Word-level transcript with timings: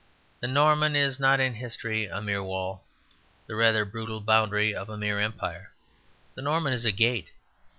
The 0.39 0.47
Norman 0.47 0.95
is 0.95 1.19
not 1.19 1.39
in 1.39 1.53
history 1.53 2.07
a 2.07 2.19
mere 2.23 2.41
wall, 2.41 2.83
the 3.45 3.53
rather 3.53 3.85
brutal 3.85 4.19
boundary 4.19 4.73
of 4.73 4.89
a 4.89 4.97
mere 4.97 5.19
empire. 5.19 5.73
The 6.33 6.41
Norman 6.41 6.73
is 6.73 6.85
a 6.85 6.91
gate. 6.91 7.29